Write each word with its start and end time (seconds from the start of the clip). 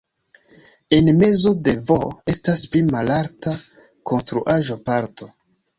En 0.97 1.11
mezo 1.17 1.51
de 1.67 1.75
"V" 1.91 1.99
estas 2.35 2.65
pli 2.73 2.83
malalta 2.89 3.55
konstruaĵo-parto. 4.13 5.33